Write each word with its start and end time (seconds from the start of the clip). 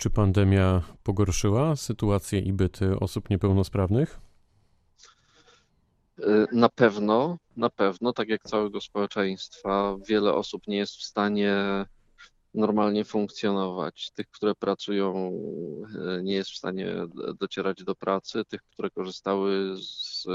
Czy 0.00 0.10
pandemia 0.10 0.82
pogorszyła 1.02 1.76
sytuację 1.76 2.38
i 2.38 2.52
byt 2.52 2.78
osób 3.00 3.30
niepełnosprawnych? 3.30 4.20
Na 6.52 6.68
pewno, 6.68 7.38
na 7.56 7.70
pewno, 7.70 8.12
tak 8.12 8.28
jak 8.28 8.42
całego 8.42 8.80
społeczeństwa, 8.80 9.96
wiele 10.08 10.34
osób 10.34 10.66
nie 10.66 10.76
jest 10.76 10.96
w 10.96 11.02
stanie 11.02 11.54
normalnie 12.54 13.04
funkcjonować. 13.04 14.10
Tych, 14.14 14.30
które 14.30 14.54
pracują, 14.54 15.32
e, 16.18 16.22
nie 16.22 16.34
jest 16.34 16.50
w 16.50 16.56
stanie 16.56 16.94
docierać 17.40 17.84
do 17.84 17.94
pracy, 17.94 18.44
tych, 18.44 18.62
które 18.62 18.90
korzystały 18.90 19.76
z 19.76 20.26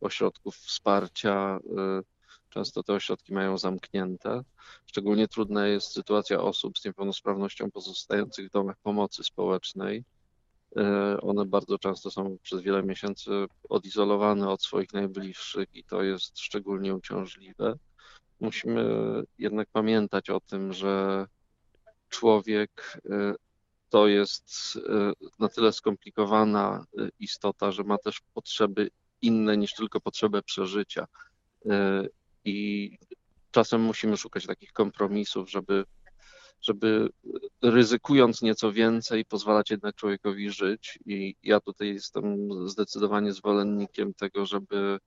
ośrodków 0.00 0.56
wsparcia, 0.56 1.58
e, 1.78 2.02
często 2.52 2.82
te 2.82 2.92
ośrodki 2.92 3.34
mają 3.34 3.58
zamknięte. 3.58 4.42
Szczególnie 4.86 5.28
trudna 5.28 5.66
jest 5.66 5.92
sytuacja 5.92 6.40
osób 6.40 6.78
z 6.78 6.84
niepełnosprawnością 6.84 7.70
pozostających 7.70 8.48
w 8.48 8.52
domach 8.52 8.76
pomocy 8.82 9.24
społecznej. 9.24 10.04
E, 10.76 11.16
one 11.20 11.44
bardzo 11.44 11.78
często 11.78 12.10
są 12.10 12.38
przez 12.42 12.60
wiele 12.60 12.82
miesięcy 12.82 13.30
odizolowane 13.68 14.48
od 14.48 14.62
swoich 14.62 14.92
najbliższych 14.92 15.68
i 15.74 15.84
to 15.84 16.02
jest 16.02 16.38
szczególnie 16.38 16.94
uciążliwe. 16.94 17.74
Musimy 18.40 18.84
jednak 19.38 19.68
pamiętać 19.72 20.30
o 20.30 20.40
tym, 20.40 20.72
że 20.72 21.26
człowiek 22.08 23.00
y, 23.06 23.34
to 23.88 24.06
jest 24.06 24.76
y, 24.76 24.80
na 25.38 25.48
tyle 25.48 25.72
skomplikowana 25.72 26.84
istota, 27.18 27.72
że 27.72 27.84
ma 27.84 27.98
też 27.98 28.20
potrzeby 28.34 28.90
inne 29.22 29.56
niż 29.56 29.74
tylko 29.74 30.00
potrzebę 30.00 30.42
przeżycia. 30.42 31.06
I 32.44 32.90
czasem 33.50 33.80
musimy 33.80 34.16
szukać 34.16 34.46
takich 34.46 34.72
kompromisów, 34.72 35.50
żeby, 35.50 35.84
żeby 36.60 37.08
ryzykując 37.62 38.42
nieco 38.42 38.72
więcej, 38.72 39.24
pozwalać 39.24 39.70
jednak 39.70 39.94
człowiekowi 39.94 40.50
żyć. 40.50 40.98
I 41.06 41.34
ja 41.42 41.60
tutaj 41.60 41.88
jestem 41.88 42.48
zdecydowanie 42.68 43.32
zwolennikiem 43.32 44.14
tego, 44.14 44.46
żeby 44.46 44.98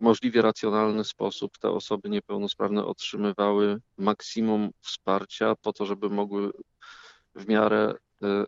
możliwie 0.00 0.42
racjonalny 0.42 1.04
sposób 1.04 1.58
te 1.58 1.70
osoby 1.70 2.08
niepełnosprawne 2.08 2.84
otrzymywały 2.84 3.80
maksimum 3.96 4.70
wsparcia 4.80 5.54
po 5.62 5.72
to, 5.72 5.86
żeby 5.86 6.10
mogły 6.10 6.50
w 7.34 7.48
miarę 7.48 7.94
e, 7.94 7.98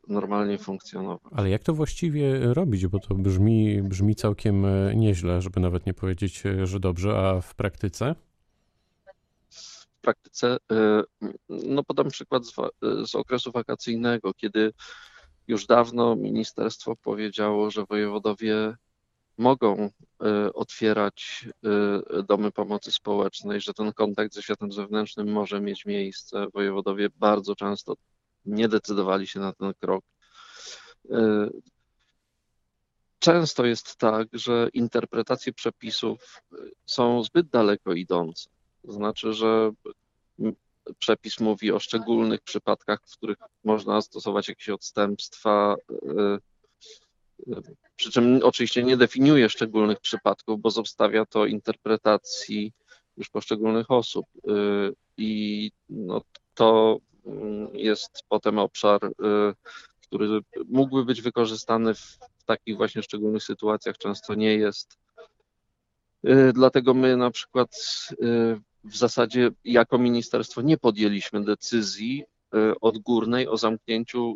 normalnie 0.09 0.59
funkcjonować. 0.59 1.33
Ale 1.37 1.51
jak 1.51 1.62
to 1.62 1.75
właściwie 1.75 2.55
robić? 2.55 2.87
Bo 2.87 2.98
to 2.98 3.15
brzmi, 3.15 3.83
brzmi 3.83 4.15
całkiem 4.15 4.65
e, 4.65 4.95
nieźle, 4.97 5.42
żeby 5.42 5.61
nawet 5.61 5.87
nie 5.87 5.95
powiedzieć, 5.95 6.47
e, 6.47 6.67
że 6.67 6.81
dobrze, 6.81 7.19
a 7.19 7.41
w 7.41 7.55
praktyce? 7.55 8.15
W 9.50 10.00
praktyce, 10.03 10.56
no 11.48 11.84
podam 11.84 12.09
przykład 12.09 12.47
z, 12.47 12.55
z 13.11 13.15
okresu 13.15 13.53
wakacyjnego, 13.53 14.34
kiedy 14.34 14.73
już 15.48 15.67
dawno 15.67 16.17
ministerstwo 16.17 16.97
powiedziało, 16.97 17.70
że 17.70 17.84
wojewodowie 17.84 18.75
mogą 19.39 19.87
y, 19.87 20.53
otwierać 20.53 21.48
y, 22.19 22.23
domy 22.23 22.53
pomocy 22.53 22.93
społecznej, 22.93 23.61
że 23.61 23.75
ten 23.75 23.93
kontakt 23.93 24.34
ze 24.34 24.43
światem 24.43 24.73
zewnętrznym 24.73 25.33
może 25.33 25.61
mieć 25.61 25.87
miejsce. 25.87 26.47
Wojewodowie 26.55 27.09
bardzo 27.17 27.56
często 27.56 27.95
nie 28.44 28.68
decydowali 28.68 29.26
się 29.26 29.40
na 29.40 29.52
ten 29.52 29.72
krok. 29.80 30.04
Y, 31.04 31.10
często 33.18 33.66
jest 33.66 33.96
tak, 33.96 34.28
że 34.32 34.68
interpretacje 34.72 35.52
przepisów 35.52 36.42
są 36.86 37.24
zbyt 37.24 37.48
daleko 37.48 37.92
idące. 37.92 38.50
To 38.86 38.92
znaczy, 38.92 39.32
że 39.32 39.70
przepis 40.98 41.40
mówi 41.40 41.72
o 41.72 41.78
szczególnych 41.78 42.40
przypadkach, 42.40 43.00
w 43.06 43.16
których 43.16 43.38
można 43.64 44.02
stosować 44.02 44.48
jakieś 44.48 44.68
odstępstwa 44.68 45.76
przy 47.96 48.10
czym 48.10 48.40
oczywiście 48.42 48.82
nie 48.82 48.96
definiuje 48.96 49.48
szczególnych 49.48 50.00
przypadków, 50.00 50.60
bo 50.60 50.70
zostawia 50.70 51.26
to 51.26 51.47
interpretacji 51.47 52.72
już 53.16 53.31
poszczególnych 53.31 53.91
osób. 53.91 54.26
I 55.16 55.70
no, 55.88 56.22
to 56.54 56.98
jest 57.72 58.25
potem 58.28 58.59
obszar, 58.59 59.05
y, 59.05 59.10
który 60.00 60.41
mógłby 60.69 61.05
być 61.05 61.22
wykorzystany 61.22 61.94
w 61.94 62.19
takich 62.47 62.77
właśnie 62.77 63.03
szczególnych 63.03 63.43
sytuacjach, 63.43 63.99
często 63.99 64.34
nie 64.34 64.55
jest. 64.55 64.99
Y, 66.27 66.53
dlatego 66.55 66.94
my 66.94 67.16
na 67.16 67.31
przykład 67.31 67.71
w 68.84 68.97
zasadzie 68.97 69.50
jako 69.65 69.99
ministerstwo 69.99 70.62
nie 70.62 70.78
podjęliśmy 70.78 71.44
decyzji 71.44 72.25
odgórnej 72.81 73.49
o 73.49 73.56
zamknięciu 73.56 74.34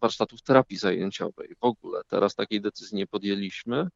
warsztatów 0.00 0.42
terapii 0.42 0.76
zajęciowej. 0.76 1.48
W 1.60 1.64
ogóle 1.64 2.00
teraz 2.08 2.34
takiej 2.34 2.60
decyzji 2.60 2.96
nie 2.96 3.06
podjęliśmy. 3.06 3.88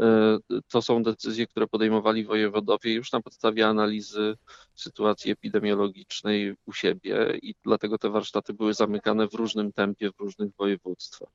E, 0.00 0.38
to 0.68 0.82
są 0.82 1.02
decyzje, 1.02 1.46
które 1.46 1.66
podejmowali 1.66 2.24
wojewodowie 2.24 2.94
już 2.94 3.12
na 3.12 3.20
podstawie 3.20 3.66
analizy 3.66 4.34
sytuacji 4.74 5.30
epidemiologicznej 5.30 6.54
u 6.66 6.72
siebie 6.72 7.38
i 7.42 7.54
dlatego 7.64 7.98
te 7.98 8.10
warsztaty 8.10 8.54
były 8.54 8.74
zamykane 8.74 9.28
w 9.28 9.34
różnym 9.34 9.72
tempie 9.72 10.10
w 10.10 10.20
różnych 10.20 10.50
województwach. 10.58 11.28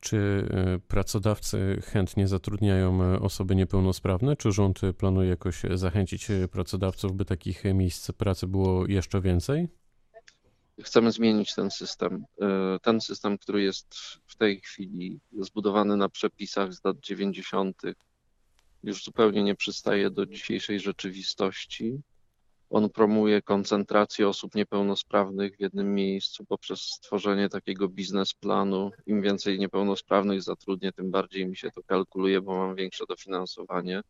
Czy 0.00 0.48
pracodawcy 0.88 1.82
chętnie 1.84 2.28
zatrudniają 2.28 3.18
osoby 3.20 3.56
niepełnosprawne? 3.56 4.36
Czy 4.36 4.52
rząd 4.52 4.80
planuje 4.98 5.28
jakoś 5.28 5.62
zachęcić 5.74 6.28
pracodawców, 6.52 7.12
by 7.12 7.24
takich 7.24 7.64
miejsc 7.64 8.12
pracy 8.12 8.46
było 8.46 8.86
jeszcze 8.86 9.20
więcej? 9.20 9.68
Chcemy 10.82 11.12
zmienić 11.12 11.54
ten 11.54 11.70
system. 11.70 12.24
E, 12.40 12.78
ten 12.82 13.00
system, 13.00 13.38
który 13.38 13.62
jest 13.62 13.94
w 14.26 14.36
tej 14.36 14.60
chwili 14.60 15.20
zbudowany 15.40 15.96
na 15.96 16.08
przepisach 16.08 16.74
z 16.74 16.84
lat 16.84 17.00
90., 17.00 17.82
już 18.82 19.04
zupełnie 19.04 19.42
nie 19.42 19.54
przystaje 19.54 20.10
do 20.10 20.26
dzisiejszej 20.26 20.80
rzeczywistości. 20.80 22.00
On 22.70 22.90
promuje 22.90 23.42
koncentrację 23.42 24.28
osób 24.28 24.54
niepełnosprawnych 24.54 25.56
w 25.56 25.60
jednym 25.60 25.94
miejscu 25.94 26.44
poprzez 26.44 26.80
stworzenie 26.80 27.48
takiego 27.48 27.88
biznesplanu. 27.88 28.90
Im 29.06 29.22
więcej 29.22 29.58
niepełnosprawnych 29.58 30.42
zatrudnię, 30.42 30.92
tym 30.92 31.10
bardziej 31.10 31.46
mi 31.46 31.56
się 31.56 31.70
to 31.70 31.82
kalkuluje, 31.82 32.40
bo 32.40 32.56
mam 32.56 32.76
większe 32.76 33.04
dofinansowanie. 33.08 34.00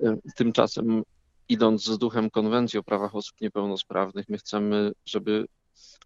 E, 0.00 0.16
tymczasem 0.36 1.02
idąc 1.48 1.84
z 1.84 1.98
duchem 1.98 2.30
konwencji 2.30 2.78
o 2.78 2.82
prawach 2.82 3.14
osób 3.14 3.40
niepełnosprawnych, 3.40 4.28
my 4.28 4.38
chcemy, 4.38 4.92
żeby 5.06 5.46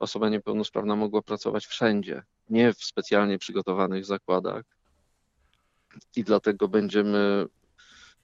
osoba 0.00 0.28
niepełnosprawna 0.28 0.96
mogła 0.96 1.22
pracować 1.22 1.66
wszędzie, 1.66 2.22
nie 2.50 2.72
w 2.72 2.84
specjalnie 2.84 3.38
przygotowanych 3.38 4.04
zakładach. 4.04 4.64
I 6.16 6.24
dlatego 6.24 6.68
będziemy 6.68 7.46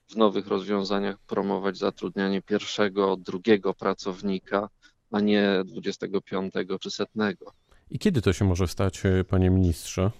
w 0.09 0.15
nowych 0.15 0.47
rozwiązaniach 0.47 1.17
promować 1.27 1.77
zatrudnianie 1.77 2.41
pierwszego, 2.41 3.17
drugiego 3.17 3.73
pracownika, 3.73 4.69
a 5.11 5.19
nie 5.19 5.61
25 5.65 6.53
czy 6.81 6.91
setnego. 6.91 7.53
I 7.91 7.99
kiedy 7.99 8.21
to 8.21 8.33
się 8.33 8.45
może 8.45 8.67
stać, 8.67 9.03
panie 9.29 9.49
ministrze? 9.49 10.11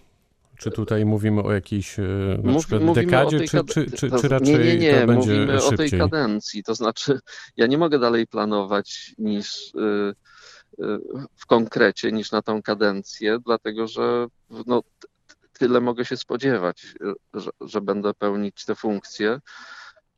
Czy 0.59 0.71
tutaj 0.71 1.05
mówimy 1.05 1.43
o 1.43 1.51
jakiejś 1.51 1.99
e, 1.99 2.03
na 2.43 2.51
Mów, 2.51 2.65
przykład 2.65 2.95
dekadzie, 2.95 3.39
czy, 3.39 3.63
czy, 3.63 3.91
czy, 3.91 4.11
czy, 4.11 4.27
raczej 4.27 4.59
nie, 4.59 4.65
nie, 4.65 4.77
nie, 4.77 5.01
to 5.01 5.07
będzie 5.07 5.29
mówimy 5.29 5.59
szybciej? 5.59 5.73
o 5.73 5.77
tej 5.77 5.99
kadencji, 5.99 6.63
to 6.63 6.75
znaczy 6.75 7.19
ja 7.57 7.67
nie 7.67 7.77
mogę 7.77 7.99
dalej 7.99 8.27
planować 8.27 9.15
niż 9.17 9.73
e, 9.75 9.79
e, 10.85 10.99
w 11.35 11.45
konkrecie 11.45 12.11
niż 12.11 12.31
na 12.31 12.41
tą 12.41 12.61
kadencję, 12.61 13.37
dlatego 13.45 13.87
że 13.87 14.27
no, 14.65 14.83
tyle 15.59 15.81
mogę 15.81 16.05
się 16.05 16.17
spodziewać, 16.17 16.95
że, 17.33 17.49
że 17.61 17.81
będę 17.81 18.13
pełnić 18.13 18.65
te 18.65 18.75
funkcje. 18.75 19.39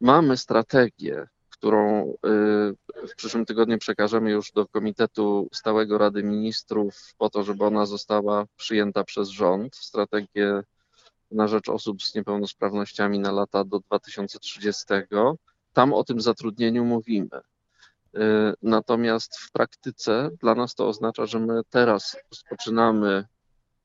Mamy 0.02 0.38
strategię, 0.38 1.28
którą 1.62 2.10
y, 2.10 3.08
w 3.08 3.16
przyszłym 3.16 3.46
tygodniu 3.46 3.78
przekażemy 3.78 4.32
już 4.32 4.52
do 4.52 4.68
Komitetu 4.68 5.50
Stałego 5.54 5.98
Rady 5.98 6.24
Ministrów 6.24 7.14
po 7.18 7.30
to, 7.30 7.44
żeby 7.44 7.66
ona 7.66 7.86
została 7.86 8.46
przyjęta 8.58 9.04
przez 9.04 9.30
rząd. 9.30 9.76
Strategię 9.76 10.64
na 11.32 11.48
rzecz 11.48 11.70
osób 11.70 12.04
z 12.04 12.16
niepełnosprawnościami 12.16 13.20
na 13.20 13.32
lata 13.32 13.64
do 13.64 13.80
2030. 13.80 14.86
Tam 15.74 15.94
o 15.94 16.04
tym 16.04 16.22
zatrudnieniu 16.22 16.86
mówimy. 16.86 17.30
Y, 17.38 18.20
natomiast 18.62 19.38
w 19.38 19.52
praktyce 19.52 20.30
dla 20.40 20.56
nas 20.56 20.76
to 20.76 20.88
oznacza, 20.88 21.26
że 21.26 21.40
my 21.40 21.62
teraz 21.70 22.18
rozpoczynamy 22.32 23.26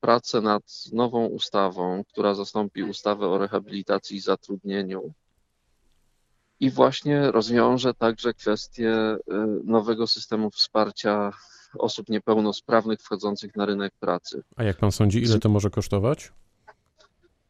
pracę 0.00 0.40
nad 0.40 0.62
nową 0.93 1.26
ustawą, 1.26 2.05
która 2.05 2.34
zastąpi 2.34 2.82
ustawę 2.82 3.29
o 3.29 3.38
rehabilitacji 3.38 4.17
i 4.17 4.20
zatrudnieniu 4.20 5.12
i 6.61 6.70
właśnie 6.70 7.31
rozwiąże 7.31 7.94
także 7.94 8.35
kwestię 8.35 8.93
y, 8.93 9.19
nowego 9.64 10.06
systemu 10.06 10.50
wsparcia 10.50 11.32
osób 11.79 12.08
niepełnosprawnych 12.08 13.00
wchodzących 13.00 13.56
na 13.56 13.67
rynek 13.67 13.93
pracy. 14.00 14.43
A 14.56 14.64
jak 14.64 14.76
pan 14.76 14.93
sądzi, 14.93 15.23
ile 15.23 15.38
to 15.38 15.49
może 15.49 15.70
kosztować? 15.70 16.32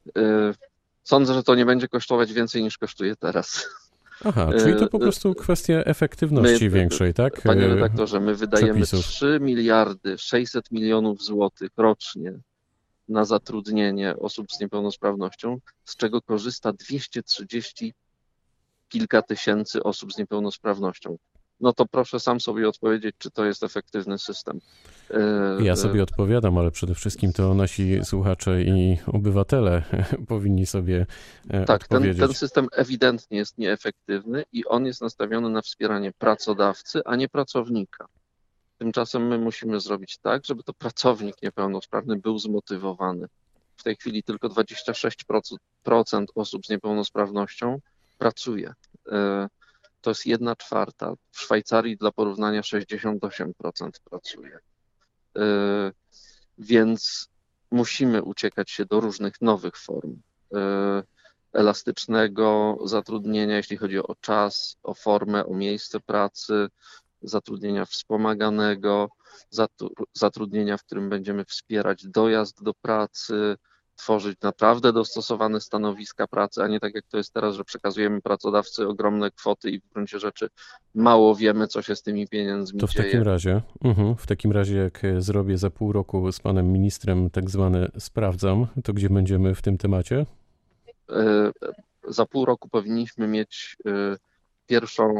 Y, 0.08 0.12
sądzę, 1.04 1.34
że 1.34 1.42
to 1.42 1.54
nie 1.54 1.66
będzie 1.66 1.88
kosztować 1.88 2.32
więcej 2.32 2.62
niż 2.62 2.78
kosztuje 2.78 3.16
teraz. 3.16 3.66
Aha, 4.24 4.50
czyli 4.58 4.76
to 4.76 4.88
po 4.88 4.98
prostu 4.98 5.34
kwestia 5.34 5.74
efektywności 5.74 6.64
my- 6.64 6.70
większej, 6.70 7.14
tak? 7.14 7.42
Panie 7.42 7.68
redaktorze, 7.68 8.20
my 8.20 8.34
wydajemy 8.34 8.72
przepisów. 8.72 9.06
3 9.06 9.38
miliardy 9.40 10.18
600 10.18 10.70
milionów 10.72 11.22
złotych 11.22 11.70
rocznie 11.76 12.32
na 13.08 13.24
zatrudnienie 13.24 14.16
osób 14.16 14.52
z 14.52 14.60
niepełnosprawnością, 14.60 15.58
z 15.84 15.96
czego 15.96 16.22
korzysta 16.22 16.72
230 16.72 17.94
kilka 18.88 19.22
tysięcy 19.22 19.82
osób 19.82 20.12
z 20.12 20.18
niepełnosprawnością. 20.18 21.16
No 21.60 21.72
to 21.72 21.86
proszę 21.86 22.20
sam 22.20 22.40
sobie 22.40 22.68
odpowiedzieć, 22.68 23.14
czy 23.18 23.30
to 23.30 23.44
jest 23.44 23.62
efektywny 23.62 24.18
system. 24.18 24.60
E, 25.10 25.64
Ja 25.64 25.72
e, 25.72 25.76
sobie 25.76 26.02
odpowiadam, 26.02 26.58
ale 26.58 26.70
przede 26.70 26.94
wszystkim 26.94 27.32
to 27.32 27.54
nasi 27.54 28.04
słuchacze 28.04 28.62
i 28.62 28.98
obywatele 29.06 29.82
powinni 30.28 30.66
sobie 30.66 31.06
e, 31.48 31.64
Tak, 31.64 31.88
ten, 31.88 31.96
odpowiedzieć. 31.96 32.20
ten 32.26 32.34
system 32.34 32.66
ewidentnie 32.72 33.38
jest 33.38 33.58
nieefektywny 33.58 34.44
i 34.52 34.64
on 34.64 34.86
jest 34.86 35.00
nastawiony 35.00 35.50
na 35.50 35.62
wspieranie 35.62 36.12
pracodawcy, 36.18 37.00
a 37.04 37.16
nie 37.16 37.28
pracownika. 37.28 38.06
Tymczasem 38.78 39.26
my 39.26 39.38
musimy 39.38 39.80
zrobić 39.80 40.18
tak, 40.18 40.44
żeby 40.44 40.62
to 40.62 40.72
pracownik 40.74 41.42
niepełnosprawny 41.42 42.16
był 42.16 42.38
zmotywowany. 42.38 43.26
W 43.76 43.82
tej 43.82 43.96
chwili 43.96 44.22
tylko 44.22 44.48
26% 44.48 45.56
procent 45.82 46.30
osób 46.34 46.66
z 46.66 46.70
niepełnosprawnością 46.70 47.80
pracuje. 48.18 48.72
E, 49.12 49.48
To 50.00 50.10
jest 50.10 50.26
jedna 50.26 50.56
czwarta. 50.56 51.14
W 51.30 51.40
Szwajcarii 51.40 51.96
dla 51.96 52.12
porównania 52.12 52.60
68% 52.60 53.90
pracuje. 54.04 54.58
E, 55.38 55.42
Więc 56.58 57.28
musimy 57.70 58.22
uciekać 58.22 58.70
się 58.70 58.84
do 58.84 59.00
różnych 59.00 59.40
nowych 59.40 59.76
form 59.76 60.20
e, 60.54 61.02
elastycznego 61.52 62.78
zatrudnienia, 62.84 63.56
jeśli 63.56 63.76
chodzi 63.76 63.98
o 63.98 64.14
czas, 64.20 64.76
o 64.82 64.94
formę, 64.94 65.46
o 65.46 65.54
miejsce 65.54 66.00
pracy, 66.00 66.68
zatrudnienia 67.22 67.84
wspomaganego, 67.84 69.08
zatru- 69.54 70.04
zatrudnienia, 70.12 70.76
w 70.76 70.84
którym 70.84 71.08
będziemy 71.10 71.44
wspierać 71.44 72.06
dojazd 72.08 72.62
do 72.62 72.74
pracy, 72.74 73.56
tworzyć 73.96 74.38
naprawdę 74.42 74.92
dostosowane 74.92 75.60
stanowiska 75.60 76.26
pracy, 76.26 76.62
a 76.62 76.68
nie 76.68 76.80
tak 76.80 76.94
jak 76.94 77.04
to 77.06 77.16
jest 77.16 77.32
teraz, 77.32 77.54
że 77.54 77.64
przekazujemy 77.64 78.20
pracodawcy 78.22 78.88
ogromne 78.88 79.30
kwoty 79.30 79.70
i 79.70 79.80
w 79.80 79.88
gruncie 79.92 80.18
rzeczy 80.18 80.48
mało 80.94 81.34
wiemy, 81.34 81.68
co 81.68 81.82
się 81.82 81.96
z 81.96 82.02
tymi 82.02 82.28
pieniędzmi 82.28 82.80
To 82.80 82.86
w 82.86 82.90
dzieje. 82.90 83.04
takim 83.04 83.22
razie, 83.22 83.62
mhm, 83.84 84.16
w 84.16 84.26
takim 84.26 84.52
razie, 84.52 84.76
jak 84.76 85.02
zrobię 85.18 85.58
za 85.58 85.70
pół 85.70 85.92
roku 85.92 86.32
z 86.32 86.40
panem 86.40 86.72
ministrem 86.72 87.30
tak 87.30 87.50
zwane 87.50 87.88
sprawdzam, 87.98 88.66
to 88.84 88.92
gdzie 88.92 89.10
będziemy 89.10 89.54
w 89.54 89.62
tym 89.62 89.78
temacie? 89.78 90.26
E, 91.10 91.50
Za 92.08 92.26
pół 92.26 92.44
roku 92.44 92.68
powinniśmy 92.68 93.28
mieć 93.28 93.76
e, 93.86 94.16
pierwszą 94.66 95.14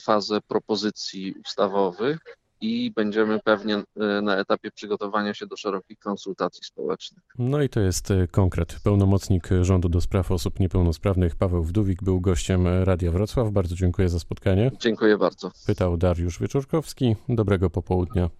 fazę 0.00 0.40
propozycji 0.48 1.34
ustawowych 1.44 2.18
i 2.60 2.90
będziemy 2.90 3.40
pewnie 3.44 3.74
e, 3.76 4.22
na 4.22 4.36
etapie 4.36 4.70
przygotowania 4.70 5.34
się 5.34 5.46
do 5.46 5.56
szerokich 5.56 5.98
konsultacji 5.98 6.64
społecznych. 6.64 7.24
No 7.38 7.62
i 7.62 7.68
to 7.68 7.80
jest 7.80 8.10
e, 8.10 8.28
konkret. 8.28 8.76
Pełnomocnik 8.84 9.48
rządu 9.62 9.88
do 9.88 10.00
spraw 10.00 10.30
osób 10.30 10.60
niepełnosprawnych 10.60 11.36
Paweł 11.36 11.62
Wdówik 11.62 12.02
był 12.02 12.20
gościem 12.20 12.66
Radia 12.84 13.10
Wrocław. 13.10 13.50
Bardzo 13.50 13.74
dziękuję 13.74 14.08
za 14.08 14.18
spotkanie. 14.18 14.70
Dziękuję 14.80 15.18
bardzo. 15.18 15.50
Pytał 15.66 15.96
Dariusz 15.96 16.40
Wieczorkowski. 16.40 17.16
Dobrego 17.28 17.70
popołudnia. 17.70 18.30